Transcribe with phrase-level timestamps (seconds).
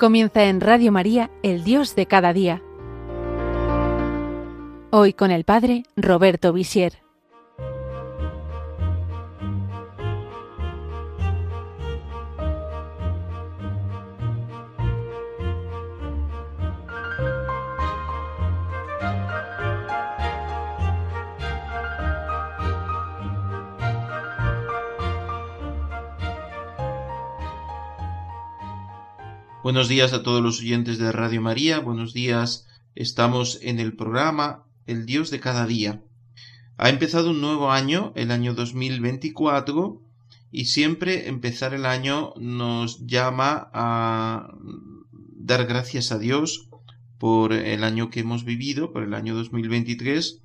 [0.00, 2.62] Comienza en Radio María, el Dios de cada día.
[4.90, 7.02] Hoy con el Padre Roberto Visier.
[29.70, 32.66] Buenos días a todos los oyentes de Radio María, buenos días.
[32.96, 36.02] Estamos en el programa El Dios de cada día.
[36.76, 40.02] Ha empezado un nuevo año, el año 2024,
[40.50, 44.52] y siempre empezar el año nos llama a
[45.12, 46.68] dar gracias a Dios
[47.18, 50.40] por el año que hemos vivido, por el año 2023,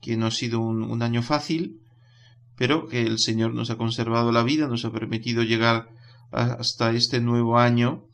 [0.00, 1.78] que no ha sido un, un año fácil,
[2.56, 5.90] pero que el Señor nos ha conservado la vida, nos ha permitido llegar
[6.32, 8.07] hasta este nuevo año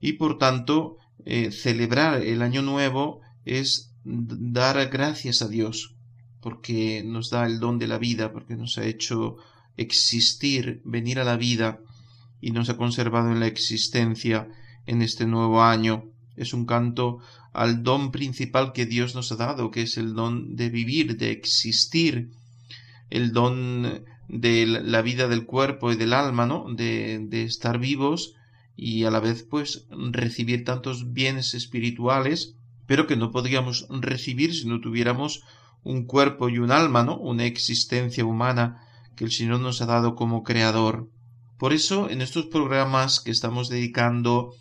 [0.00, 5.94] y por tanto eh, celebrar el año nuevo es dar gracias a Dios
[6.40, 9.36] porque nos da el don de la vida, porque nos ha hecho
[9.76, 11.80] existir, venir a la vida
[12.40, 14.48] y nos ha conservado en la existencia
[14.86, 16.04] en este nuevo año.
[16.36, 17.18] Es un canto
[17.52, 21.30] al don principal que Dios nos ha dado, que es el don de vivir, de
[21.30, 22.30] existir,
[23.10, 26.72] el don de la vida del cuerpo y del alma, ¿no?
[26.72, 28.34] De, de estar vivos
[28.76, 32.54] y a la vez pues recibir tantos bienes espirituales,
[32.86, 35.44] pero que no podríamos recibir si no tuviéramos
[35.82, 37.16] un cuerpo y un alma, ¿no?
[37.16, 38.82] Una existencia humana
[39.16, 41.08] que el Señor nos ha dado como creador.
[41.58, 44.54] Por eso, en estos programas que estamos dedicando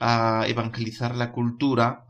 [0.00, 2.06] a evangelizar la cultura,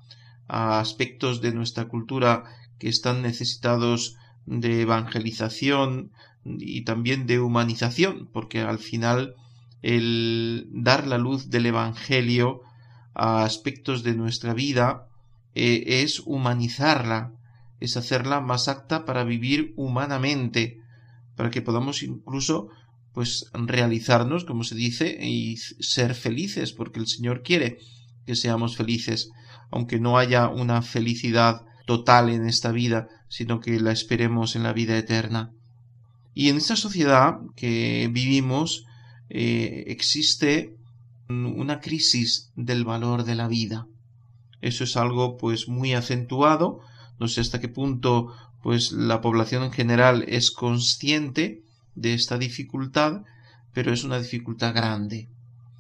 [0.48, 2.44] a aspectos de nuestra cultura
[2.78, 6.10] que están necesitados de evangelización
[6.44, 9.34] y también de humanización, porque al final
[9.82, 12.62] el dar la luz del Evangelio
[13.14, 15.06] a aspectos de nuestra vida
[15.54, 17.32] eh, es humanizarla,
[17.80, 20.78] es hacerla más apta para vivir humanamente,
[21.34, 22.68] para que podamos incluso
[23.12, 27.78] pues realizarnos, como se dice, y ser felices, porque el Señor quiere
[28.26, 29.30] que seamos felices,
[29.70, 34.72] aunque no haya una felicidad total en esta vida, sino que la esperemos en la
[34.72, 35.52] vida eterna.
[36.34, 38.84] Y en esta sociedad que vivimos,
[39.30, 40.76] eh, existe
[41.28, 43.86] una crisis del valor de la vida.
[44.60, 46.80] Eso es algo pues muy acentuado.
[47.20, 51.62] No sé hasta qué punto pues la población en general es consciente
[51.94, 53.22] de esta dificultad,
[53.72, 55.28] pero es una dificultad grande.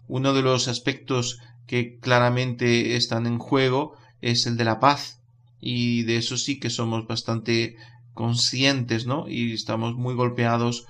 [0.08, 5.20] Uno de los aspectos que claramente están en juego es el de la paz
[5.60, 7.76] y de eso sí que somos bastante
[8.14, 9.28] conscientes, ¿no?
[9.28, 10.86] Y estamos muy golpeados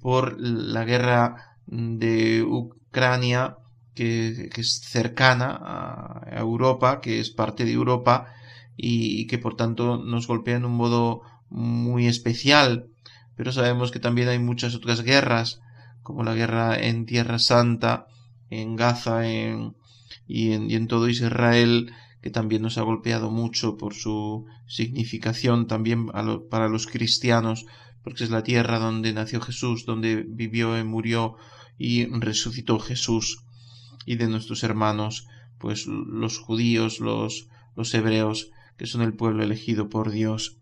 [0.00, 3.58] por la guerra de Ucrania
[3.94, 8.34] que, es cercana a Europa, que es parte de Europa
[8.76, 12.88] y, que por tanto nos golpea en un modo muy especial.
[13.36, 15.60] Pero sabemos que también hay muchas otras guerras,
[16.02, 18.06] como la guerra en Tierra Santa,
[18.50, 19.74] en Gaza en,
[20.26, 25.66] y, en, y en todo Israel, que también nos ha golpeado mucho por su significación
[25.66, 26.06] también
[26.50, 27.66] para los cristianos,
[28.04, 31.36] porque es la tierra donde nació Jesús, donde vivió y murió
[31.78, 33.44] y resucitó Jesús
[34.06, 35.26] y de nuestros hermanos,
[35.58, 40.58] pues los judíos, los, los hebreos, que son el pueblo elegido por Dios.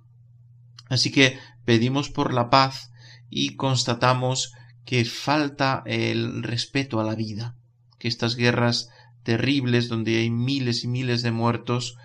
[0.89, 2.93] Así que pedimos por la paz
[3.29, 4.53] y constatamos
[4.85, 7.57] que falta el respeto a la vida,
[7.99, 8.91] que estas guerras
[9.25, 11.97] terribles donde hay miles y miles de muertos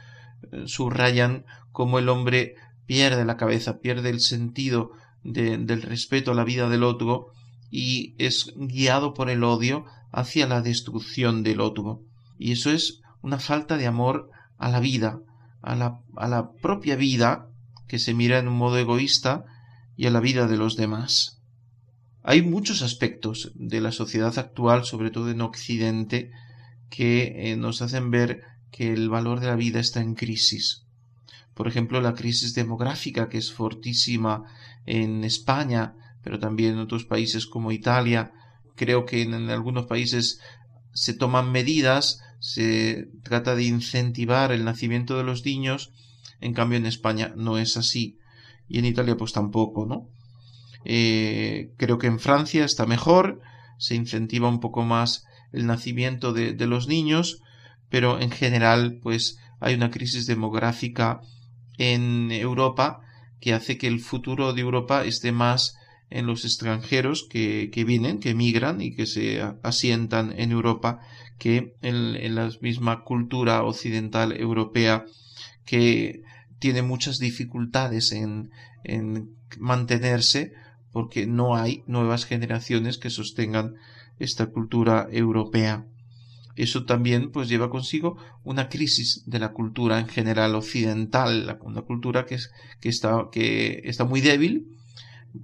[0.52, 2.56] eh, subrayan cómo el hombre
[2.86, 4.92] pierde la cabeza, pierde el sentido
[5.28, 7.28] del respeto a la vida del otro
[7.70, 12.02] y es guiado por el odio hacia la destrucción del otro.
[12.40, 15.20] Y eso es una falta de amor a la vida,
[15.62, 17.50] a la, a la propia vida,
[17.88, 19.46] que se mira en un modo egoísta,
[19.98, 21.42] y a la vida de los demás.
[22.24, 26.32] Hay muchos aspectos de la sociedad actual, sobre todo en Occidente,
[26.90, 30.84] que eh, nos hacen ver que el valor de la vida está en crisis.
[31.54, 34.44] Por ejemplo, la crisis demográfica, que es fortísima
[34.88, 35.94] en España,
[36.24, 38.32] pero también en otros países como Italia.
[38.76, 40.40] Creo que en, algunos países
[40.94, 45.92] se toman medidas, se trata de incentivar el nacimiento de los niños,
[46.40, 48.18] en cambio en España no es así
[48.68, 50.10] y en Italia pues tampoco, ¿no?
[50.86, 53.42] Eh, creo que en Francia está mejor,
[53.78, 57.42] se incentiva un poco más el nacimiento de, de, los niños,
[57.90, 61.22] pero en general pues hay una crisis demográfica
[61.78, 63.02] en Europa
[63.40, 65.78] que hace que el futuro de Europa esté más
[66.10, 71.00] en los extranjeros que, que vienen, que emigran y que se asientan en Europa,
[71.38, 75.06] que en, la misma cultura occidental europea
[75.66, 76.22] que
[76.60, 78.52] tiene muchas dificultades en,
[78.84, 80.54] en mantenerse
[80.92, 83.76] porque no hay nuevas generaciones que sostengan
[84.18, 85.86] esta cultura europea.
[86.58, 92.26] Eso también pues lleva consigo una crisis de la cultura en general occidental, una cultura
[92.26, 92.52] que, es,
[92.82, 94.68] que, está, que está muy débil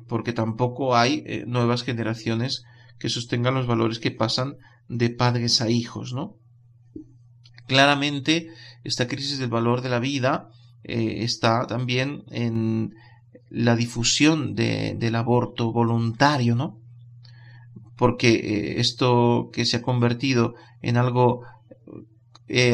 [0.08, 2.66] porque tampoco hay eh, nuevas generaciones
[3.00, 4.58] que sostengan los valores que pasan
[4.88, 6.36] de padres a hijos, ¿no?
[7.68, 8.50] Claramente,
[8.84, 10.50] esta crisis del valor de la vida
[10.84, 12.96] eh, está también en
[13.50, 16.80] la difusión del aborto voluntario, ¿no?
[18.04, 21.44] Porque eh, esto que se ha convertido en algo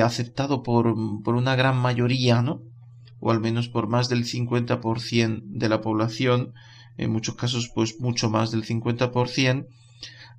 [0.04, 2.64] aceptado por, por una gran mayoría, ¿no?
[3.20, 6.54] o al menos por más del 50% de la población,
[6.98, 9.68] en muchos casos pues mucho más del 50%,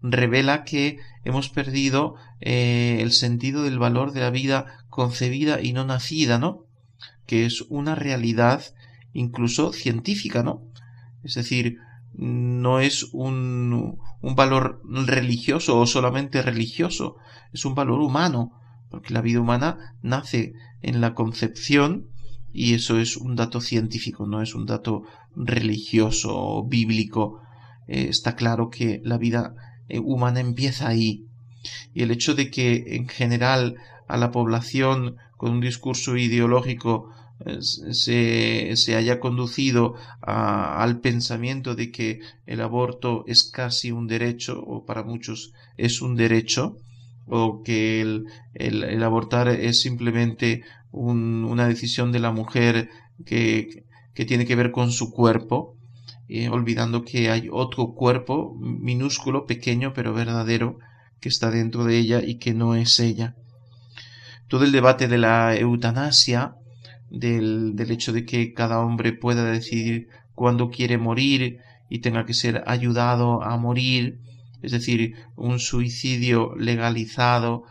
[0.03, 5.85] revela que hemos perdido eh, el sentido del valor de la vida concebida y no
[5.85, 6.65] nacida, ¿no?
[7.27, 8.63] Que es una realidad
[9.13, 10.63] incluso científica, ¿no?
[11.23, 11.79] Es decir,
[12.15, 17.17] no es un, un valor religioso o solamente religioso,
[17.53, 18.53] es un valor humano,
[18.91, 20.53] porque la vida humana nace
[20.83, 22.07] en la concepción
[22.53, 25.03] y eso es un dato científico, no es un dato
[25.37, 27.41] religioso o bíblico.
[27.87, 29.55] Eh, está claro que la vida
[29.89, 31.27] eh, humana empieza ahí.
[31.95, 33.77] Y el hecho de que en general
[34.09, 37.11] a la población con un discurso ideológico
[37.61, 44.85] se, se, haya conducido al pensamiento de que el aborto es casi un derecho o
[44.85, 46.77] para muchos es un derecho
[47.27, 52.91] o que el, el abortar es simplemente una decisión de la mujer
[53.25, 53.85] que,
[54.15, 55.77] que, tiene que ver con su cuerpo,
[56.29, 60.79] eh, olvidando que hay otro cuerpo minúsculo, pequeño, pero verdadero,
[61.21, 63.37] que está dentro de ella y que no es ella.
[64.49, 66.57] Todo el debate de la eutanasia,
[67.11, 71.59] del, del hecho de que cada hombre pueda decidir cuándo quiere morir
[71.89, 74.21] y tenga que ser ayudado a morir,
[74.63, 77.65] es decir, un suicidio legalizado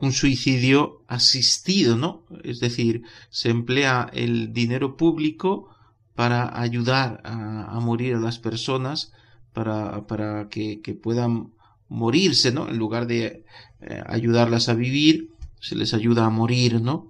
[0.00, 2.24] un suicidio asistido, ¿no?
[2.42, 5.68] Es decir, se emplea el dinero público
[6.14, 9.12] para ayudar a, morir a las personas,
[9.52, 11.52] para, para que, puedan
[11.88, 12.68] morirse, ¿no?
[12.68, 13.44] En lugar de
[13.80, 17.09] eh, ayudarlas a vivir, se les ayuda a morir, ¿no?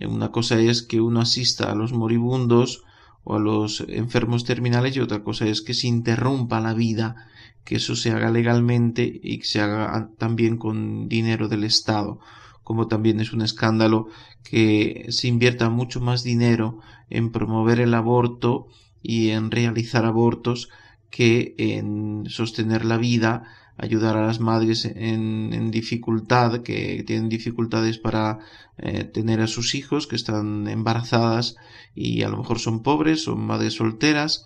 [0.00, 2.82] Una cosa es que uno asista a los moribundos
[3.22, 7.28] o a los enfermos terminales y otra cosa es que se interrumpa la vida
[7.64, 12.20] que eso se haga legalmente y que se haga también con dinero del Estado,
[12.62, 14.08] como también es un escándalo
[14.42, 18.66] que se invierta mucho más dinero en promover el aborto
[19.02, 20.68] y en realizar abortos
[21.10, 23.44] que en sostener la vida,
[23.76, 28.38] ayudar a las madres en, dificultad, que tienen dificultades para
[28.78, 31.56] eh, tener a sus hijos, que están embarazadas
[31.94, 34.44] y a lo mejor son pobres, son madres solteras,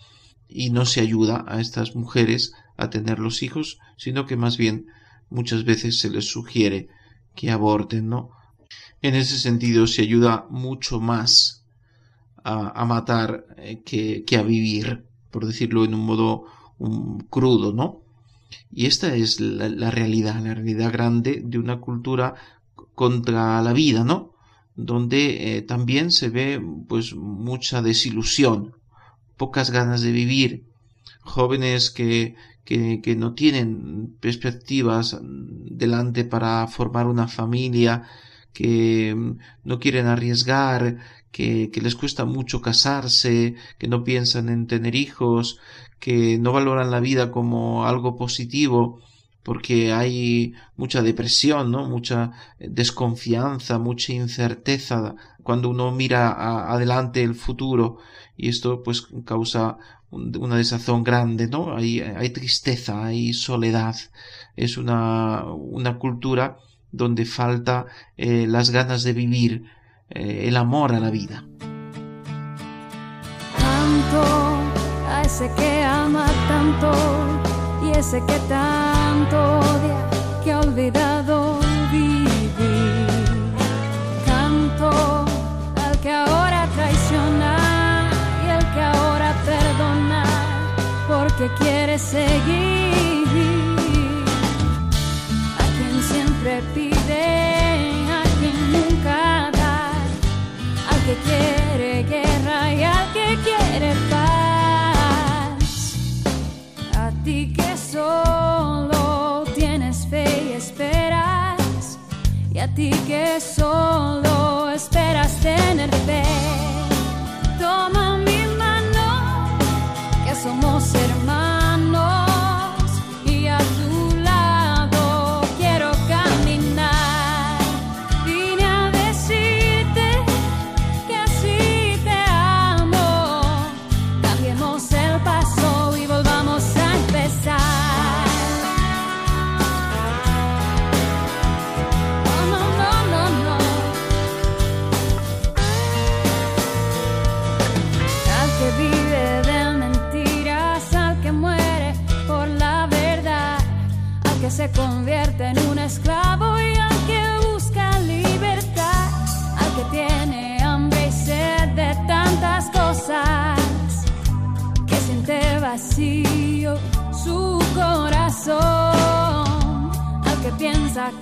[0.49, 4.87] y no se ayuda a estas mujeres a tener los hijos, sino que más bien
[5.29, 6.89] muchas veces se les sugiere
[7.35, 8.31] que aborten, ¿no?
[9.03, 11.65] En ese sentido se ayuda mucho más
[12.43, 16.47] a, matar eh, que, que, a vivir, por decirlo en un modo
[17.29, 18.08] crudo, ¿no?
[18.73, 22.35] Y esta es la, realidad, la realidad grande de una cultura
[22.95, 24.35] contra la vida, ¿no?
[24.75, 28.75] Donde eh, también se ve pues mucha desilusión,
[29.37, 30.65] pocas ganas de vivir,
[31.21, 38.05] jóvenes que, que, no tienen perspectivas delante para formar una familia,
[38.53, 40.99] que mm, no quieren arriesgar,
[41.31, 45.59] que, que, les cuesta mucho casarse, que no piensan en tener hijos,
[46.01, 49.01] que no valoran la vida como algo positivo,
[49.43, 51.89] porque hay mucha depresión, ¿no?
[51.89, 57.97] mucha desconfianza, mucha incerteza cuando uno mira adelante el futuro
[58.37, 59.79] y esto pues causa
[60.11, 61.75] una desazón grande, ¿no?
[61.75, 63.97] Hay, hay tristeza, hay soledad,
[64.57, 66.59] es una, una cultura
[66.93, 69.65] donde falta eh, las ganas de vivir,
[70.11, 71.45] eh, el amor a la vida.
[73.59, 74.23] Tanto
[75.09, 76.93] a ese que ama tanto
[77.85, 81.59] y ese que tanto odia, que ha olvidado
[81.93, 83.07] vivir.
[84.27, 85.25] Canto
[85.77, 88.11] al que ahora traiciona
[88.47, 90.25] y el que ahora perdona
[91.09, 92.88] porque quiere seguir.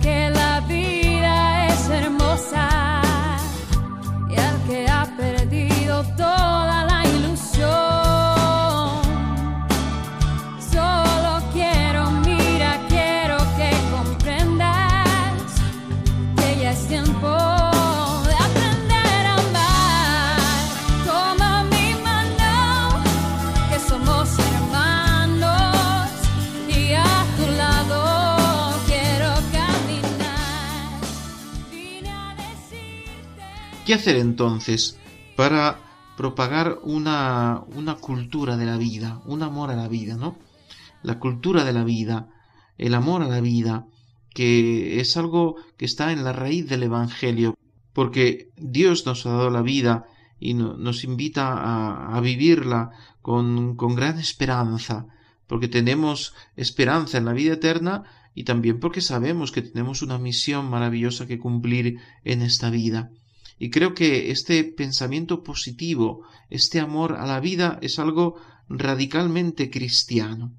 [0.00, 3.06] Que la vida es hermosa
[33.87, 34.99] ¿Qué hacer entonces
[35.37, 35.78] para
[36.16, 40.37] propagar una, una cultura de la vida, un amor a la vida, ¿no?
[41.05, 42.28] La cultura de la vida,
[42.78, 43.87] el amor a la vida,
[44.35, 47.57] que es algo que está en la raíz del Evangelio,
[47.93, 50.09] porque Dios nos ha dado la vida
[50.40, 52.90] y nos invita a, a vivirla
[53.23, 55.07] con, con, gran esperanza,
[55.47, 58.02] porque tenemos esperanza en la vida eterna
[58.35, 63.12] y también porque sabemos que tenemos una misión maravillosa que cumplir en esta vida.
[63.59, 68.37] Y creo que este pensamiento positivo, este amor a la vida es algo
[68.69, 70.53] radicalmente cristiano,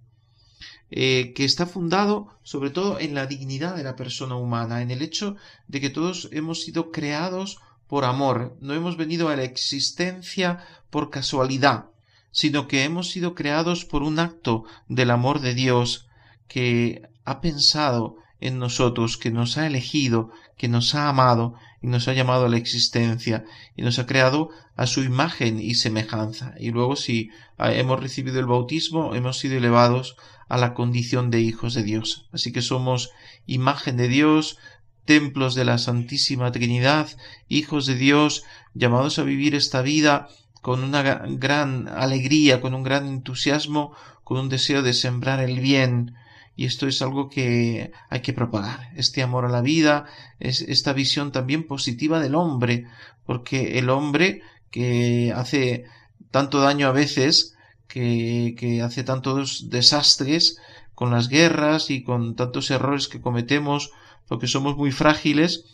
[0.89, 5.01] eh, que está fundado sobre todo en la dignidad de la persona humana, en el
[5.01, 5.35] hecho
[5.67, 11.09] de que todos hemos sido creados por amor, no hemos venido a la existencia por
[11.09, 11.89] casualidad,
[12.31, 16.07] sino que hemos sido creados por un acto del amor de Dios
[16.47, 22.07] que ha pensado en nosotros, que nos ha elegido, que nos ha amado y nos
[22.07, 26.53] ha llamado a la existencia y nos ha creado a su imagen y semejanza.
[26.59, 30.15] Y luego si ah, hemos recibido el bautismo, hemos sido elevados
[30.49, 32.27] a la condición de hijos de Dios.
[32.31, 33.11] Así que somos
[33.45, 34.57] imagen de Dios,
[35.05, 37.09] templos de la Santísima Trinidad,
[37.47, 40.27] hijos de Dios, llamados a vivir esta vida
[40.61, 46.15] con una gran alegría, con un gran entusiasmo, con un deseo de sembrar el bien,
[46.57, 50.05] y esto es algo que hay que propagar, este amor a la vida,
[50.39, 52.87] es esta visión también positiva del hombre,
[53.25, 55.85] porque el hombre que hace
[56.31, 57.55] tanto daño a veces,
[57.87, 60.57] que, que hace tantos desastres
[60.95, 63.91] con las guerras y con tantos errores que cometemos,
[64.27, 65.65] porque somos muy frágiles,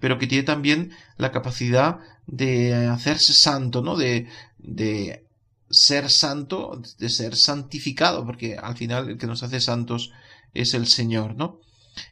[0.00, 3.96] pero que tiene también la capacidad de hacerse santo, ¿no?
[3.96, 4.26] De,
[4.58, 5.24] de
[5.70, 10.12] ser santo, de ser santificado, porque al final el que nos hace santos
[10.54, 11.60] es el Señor, ¿no?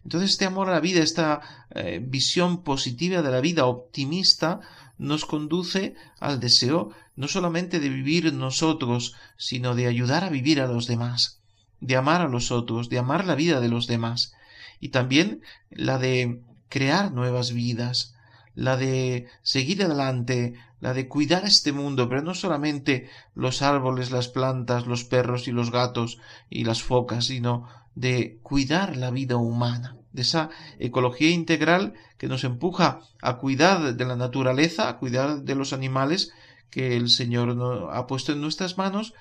[0.04, 1.40] Entonces este amor a la vida, esta
[1.75, 4.61] eh, visión positiva de la vida optimista,
[4.99, 10.66] nos conduce al deseo no solamente de vivir nosotros, sino de ayudar a vivir a
[10.66, 11.40] los demás,
[11.80, 14.35] de amar a los otros, de amar la vida de los demás,
[14.78, 18.14] y también la de crear nuevas vidas,
[18.54, 24.28] la de seguir adelante, la de cuidar este mundo, pero no solamente los árboles, las
[24.28, 26.18] plantas, los perros y los gatos
[26.49, 32.44] y las focas, sino de cuidar la vida humana, de esa ecología integral que nos
[32.44, 36.32] empuja a cuidar de la naturaleza, a cuidar de los animales
[36.70, 37.56] que el Señor
[37.92, 39.14] ha puesto en nuestras manos,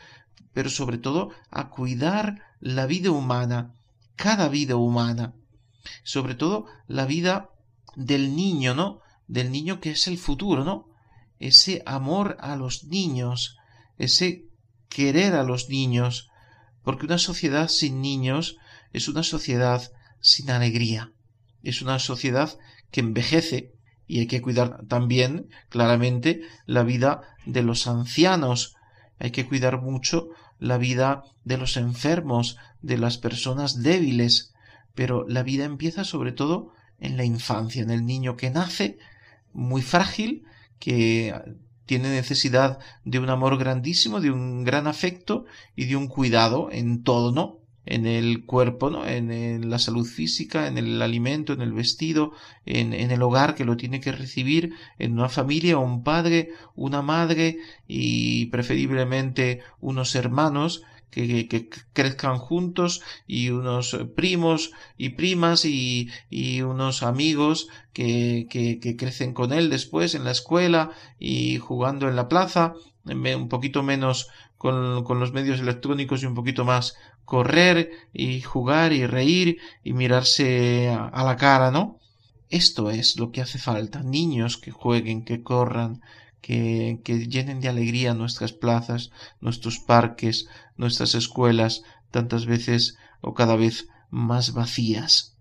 [0.53, 3.73] pero sobre todo a cuidar la vida humana,
[4.15, 5.33] cada vida humana,
[6.03, 7.49] sobre todo la vida
[7.95, 9.01] del niño, ¿no?
[9.27, 10.88] Del niño que es el futuro, ¿no?
[11.39, 13.57] Ese amor a los niños,
[13.97, 14.45] ese
[14.89, 16.29] querer a los niños,
[16.83, 18.57] porque una sociedad sin niños
[18.93, 21.11] es una sociedad sin alegría,
[21.63, 22.57] es una sociedad
[22.91, 23.73] que envejece
[24.07, 28.75] y hay que cuidar también claramente la vida de los ancianos,
[29.19, 34.53] hay que cuidar mucho la vida de los enfermos, de las personas débiles,
[34.95, 38.97] pero la vida empieza sobre todo en la infancia, en el niño que nace
[39.53, 40.43] muy frágil,
[40.79, 41.33] que
[41.85, 45.45] tiene necesidad de un amor grandísimo, de un gran afecto
[45.75, 47.57] y de un cuidado en todo, ¿no?
[47.85, 49.07] En el cuerpo, ¿no?
[49.07, 52.33] En la salud física, en el alimento, en el vestido,
[52.67, 57.01] en, en el hogar que lo tiene que recibir, en una familia, un padre, una
[57.01, 57.57] madre
[57.87, 66.09] y preferiblemente unos hermanos que, que, crezcan juntos y unos primos y primas y,
[66.61, 72.15] unos amigos que, que, que, crecen con él después en la escuela y jugando en
[72.15, 72.73] la plaza,
[73.05, 78.91] un poquito menos con, con los medios electrónicos y un poquito más correr y jugar
[78.91, 81.99] y reír y mirarse a, a la cara, ¿no?
[82.49, 86.01] Esto es lo que hace falta, niños que jueguen, que corran,
[86.41, 93.87] que, llenen de alegría nuestras plazas, nuestros parques, nuestras escuelas, tantas veces o cada vez
[94.09, 95.35] más vacías.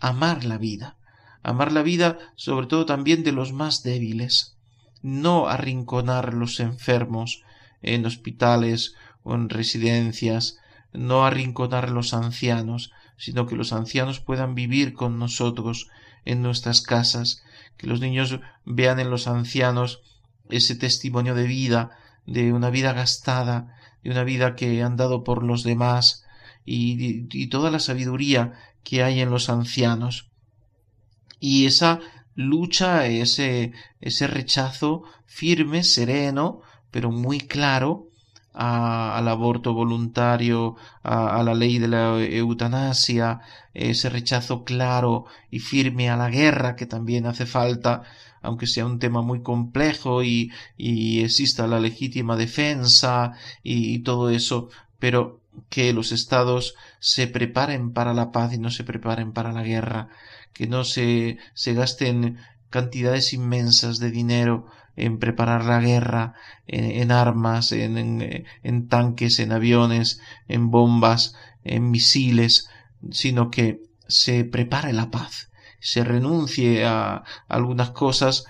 [0.00, 0.96] Amar la vida,
[1.42, 4.56] amar la vida sobre todo también de los más débiles,
[5.02, 7.42] no arrinconar los enfermos
[7.82, 10.58] en hospitales o en residencias,
[10.92, 15.88] no arrinconar los ancianos, sino que los ancianos puedan vivir con nosotros
[16.24, 17.42] en nuestras casas,
[17.76, 20.02] que los niños vean en los ancianos
[20.48, 21.90] ese testimonio de vida,
[22.26, 26.24] de una vida gastada, de una vida que han dado por los demás,
[26.64, 28.52] y, y toda la sabiduría
[28.82, 30.30] que hay en los ancianos.
[31.38, 32.00] Y esa
[32.34, 38.05] lucha, ese, ese rechazo firme, sereno, pero muy claro
[38.56, 43.40] al aborto voluntario, a, la ley de la eutanasia,
[43.74, 48.02] ese rechazo claro y firme a la guerra que también hace falta,
[48.40, 53.32] aunque sea un tema muy complejo y, y exista la legítima defensa
[53.62, 58.84] y, todo eso, pero que los estados se preparen para la paz y no se
[58.84, 60.08] preparen para la guerra,
[60.54, 62.38] que no se, se gasten
[62.70, 66.34] cantidades inmensas de dinero en preparar la guerra,
[66.66, 72.68] en, armas, en, en, tanques, en aviones, en bombas, en misiles,
[73.10, 78.46] sino que se prepare la paz, se renuncie a, algunas cosas,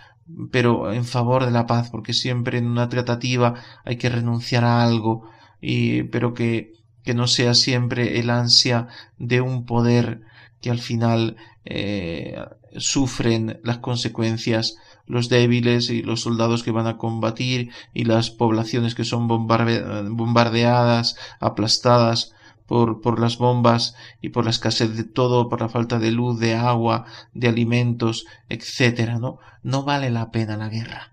[0.50, 4.82] pero en favor de la paz, porque siempre en una tratativa hay que renunciar a
[4.82, 5.28] algo,
[5.60, 10.22] y, pero que, que no sea siempre el ansia de un poder
[10.60, 12.36] que al final eh,
[12.78, 18.94] sufren las consecuencias los débiles y los soldados que van a combatir y las poblaciones
[18.94, 22.32] que son bombardeadas, aplastadas
[22.66, 26.40] por, por las bombas y por la escasez de todo, por la falta de luz,
[26.40, 29.38] de agua, de alimentos, etcétera, ¿no?
[29.62, 31.12] No vale la pena la guerra.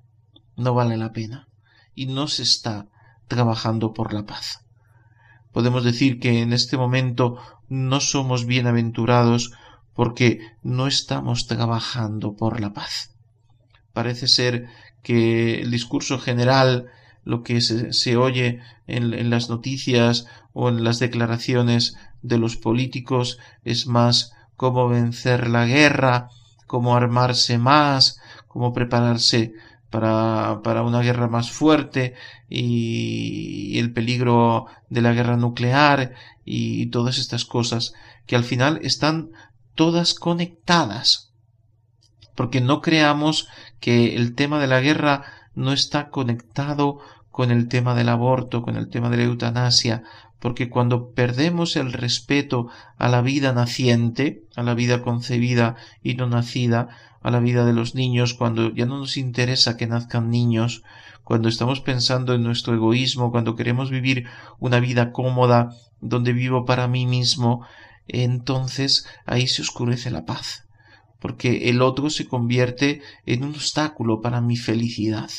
[0.56, 1.48] No vale la pena.
[1.94, 2.88] Y no se está
[3.28, 4.66] trabajando por la paz.
[5.52, 7.38] Podemos decir que en este momento
[7.70, 9.54] no somos bienaventurados
[9.94, 13.12] porque no estamos trabajando por la paz.
[13.94, 14.68] Parece ser
[15.04, 16.88] que el discurso general,
[17.24, 23.86] lo que se, oye en, las noticias o en las declaraciones de los políticos es
[23.86, 26.30] más cómo vencer la guerra,
[26.68, 29.54] cómo armarse más, cómo prepararse
[29.90, 32.16] para, para una guerra más fuerte
[32.50, 36.14] y, el peligro de la guerra nuclear
[36.46, 37.94] y todas estas cosas
[38.26, 39.32] que al final están
[39.76, 41.32] todas conectadas.
[42.36, 43.48] Porque no creamos
[43.80, 45.24] que el tema de la guerra
[45.56, 47.00] no está conectado
[47.32, 50.04] con el tema del aborto, con el tema de la eutanasia,
[50.40, 56.28] porque cuando perdemos el respeto a la vida naciente, a la vida concebida y no
[56.28, 56.90] nacida,
[57.22, 60.84] a la vida de los niños, cuando ya no nos interesa que nazcan niños,
[61.24, 64.28] cuando estamos pensando en nuestro egoísmo, cuando queremos vivir
[64.60, 65.70] una vida cómoda,
[66.02, 67.66] donde vivo para mí mismo,
[68.08, 70.68] entonces ahí se oscurece la paz,
[71.20, 75.30] porque el otro se convierte en un obstáculo para mi felicidad.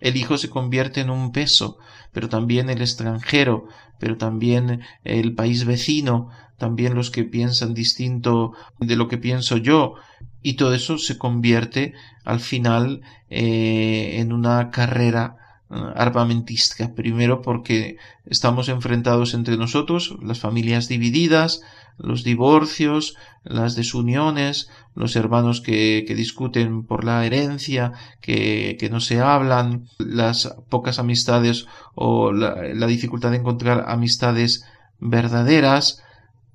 [0.00, 1.78] El hijo se convierte en un peso,
[2.12, 3.66] pero también el extranjero,
[3.98, 6.28] pero también el país vecino,
[6.58, 9.94] también los que piensan distinto de lo que pienso yo,
[10.42, 15.36] y todo eso se convierte al final eh, en una carrera
[15.68, 16.94] armamentística.
[16.94, 21.62] Primero porque estamos enfrentados entre nosotros, las familias divididas,
[21.98, 29.00] los divorcios, las desuniones, los hermanos que, que discuten por la herencia, que, que, no
[29.00, 34.64] se hablan, las pocas amistades o la, la dificultad de encontrar amistades
[35.00, 36.02] verdaderas,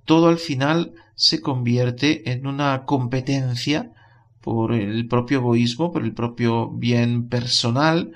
[0.06, 3.92] todo al final se convierte en una competencia
[4.42, 8.12] por el propio egoísmo, por el propio bien personal,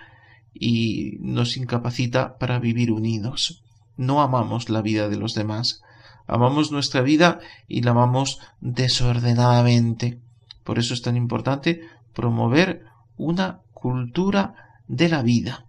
[0.57, 3.61] y nos incapacita para vivir unidos.
[3.97, 5.81] No amamos la vida de los demás,
[6.27, 10.19] amamos nuestra vida y la amamos desordenadamente.
[10.63, 11.81] Por eso es tan importante
[12.13, 12.85] promover
[13.17, 15.65] una cultura de la vida,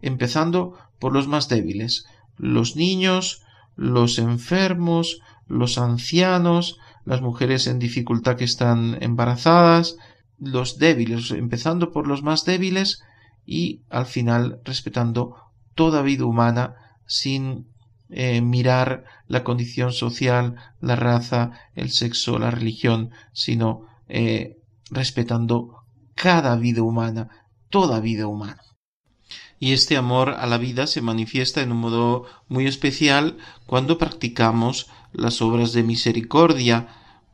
[0.00, 3.42] empezando por los más débiles, los niños,
[3.76, 9.96] los enfermos, los ancianos, las mujeres en dificultad que están embarazadas,
[10.38, 13.02] los débiles, empezando por los más débiles
[13.50, 15.34] y al final respetando
[15.74, 16.74] toda vida humana
[17.06, 17.66] sin
[18.10, 24.58] eh, mirar la condición social, la raza, el sexo, la religión, sino eh,
[24.90, 25.78] respetando
[26.14, 27.30] cada vida humana,
[27.70, 28.60] toda vida humana.
[29.58, 34.90] Y este amor a la vida se manifiesta en un modo muy especial cuando practicamos
[35.14, 36.88] las obras de misericordia,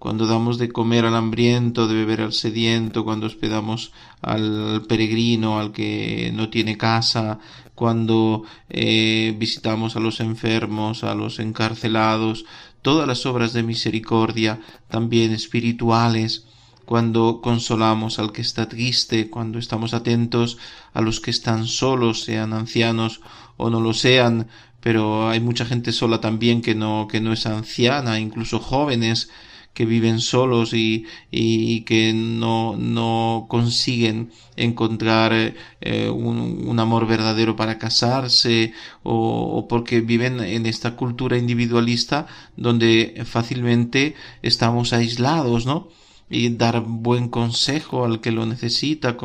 [0.04, 3.90] cuando damos de comer al hambriento, de beber al sediento, cuando hospedamos
[4.20, 7.38] al peregrino, al que no tiene casa,
[7.74, 12.44] cuando eh, visitamos a los enfermos, a los encarcelados,
[12.82, 16.48] todas las obras de misericordia, también espirituales,
[16.84, 20.58] cuando consolamos al que está triste, cuando estamos atentos
[20.92, 23.22] a los que están solos, sean ancianos
[23.56, 24.48] o no lo sean,
[24.82, 29.30] pero hay mucha gente sola también que no, que no es anciana, incluso jóvenes
[29.74, 37.56] que viven solos y, y que no, no consiguen encontrar eh, un, un, amor verdadero
[37.56, 45.88] para casarse o, o, porque viven en esta cultura individualista donde fácilmente estamos aislados, ¿no?
[46.30, 49.16] y dar buen consejo al que lo necesita,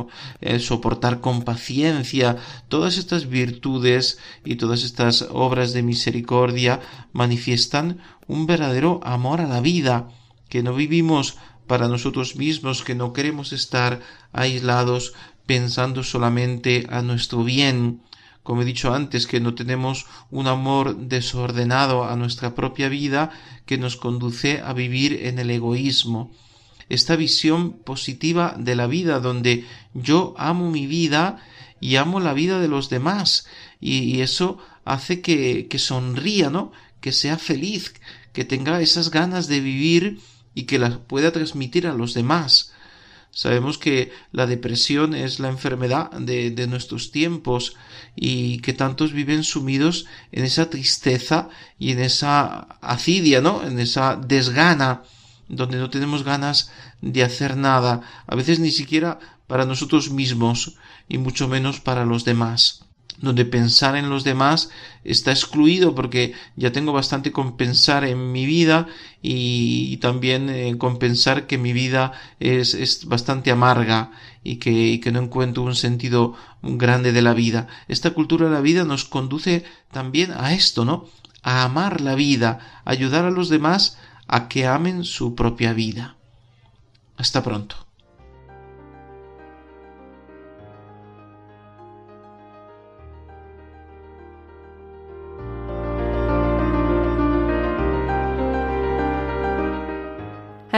[0.42, 6.82] eh, soportar con paciencia, todas estas virtudes y todas estas obras de misericordia
[7.14, 10.10] manifiestan un verdadero amor a la vida,
[10.50, 14.02] que no vivimos para nosotros mismos, que no queremos estar
[14.34, 15.14] aislados
[15.46, 18.02] pensando solamente a nuestro bien,
[18.44, 23.32] como he dicho antes, que no tenemos un amor desordenado a nuestra propia vida
[23.68, 26.32] que nos conduce a vivir en el egoísmo.
[26.90, 31.38] Esta visión positiva de la vida, donde yo amo mi vida
[31.80, 33.46] y amo la vida de los demás,
[33.80, 36.72] y, y eso hace que, que sonría, ¿no?
[37.00, 37.94] Que sea feliz,
[38.34, 40.20] que tenga esas ganas de vivir
[40.60, 42.74] y que las pueda transmitir a los demás.
[43.32, 47.78] Sabemos que la depresión es la enfermedad de, de, nuestros tiempos
[48.16, 53.64] y que tantos viven sumidos en esa tristeza y en esa acidia, ¿no?
[53.64, 55.04] En esa desgana,
[55.48, 60.76] donde no tenemos ganas de hacer nada, a veces ni siquiera para nosotros mismos
[61.08, 64.70] y mucho menos para los demás donde pensar en los demás
[65.04, 68.88] está excluido porque ya tengo bastante con pensar en mi vida
[69.22, 74.12] y, también eh, con pensar que mi vida es, es bastante amarga
[74.44, 77.68] y que, y que, no encuentro un sentido grande de la vida.
[77.88, 81.06] Esta cultura de la vida nos conduce también a esto, ¿no?
[81.44, 86.16] A amar la vida, ayudar a los demás a que amen su propia vida.
[87.18, 87.89] Hasta pronto.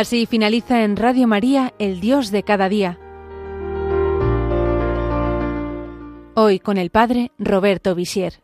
[0.02, 2.98] Así finaliza en Radio María El Dios de cada día.
[6.34, 8.42] Hoy con el Padre Roberto Visier.